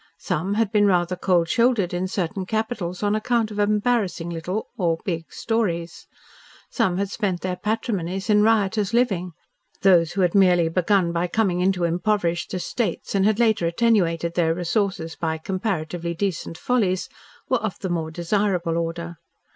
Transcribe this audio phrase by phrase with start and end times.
[0.17, 4.97] Some had been rather cold shouldered in certain capitals on account of embarrassing little, or
[5.05, 6.07] big, stories.
[6.71, 9.33] Some had spent their patrimonies in riotous living.
[9.83, 14.55] Those who had merely begun by coming into impoverished estates, and had later attenuated their
[14.55, 17.07] resources by comparatively decent follies,
[17.47, 19.17] were of the more desirable order.